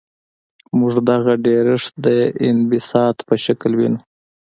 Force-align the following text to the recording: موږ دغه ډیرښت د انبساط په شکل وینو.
موږ 0.79 0.93
دغه 1.09 1.33
ډیرښت 1.45 1.91
د 2.05 2.07
انبساط 2.47 3.17
په 3.27 3.35
شکل 3.45 3.71
وینو. 3.75 3.99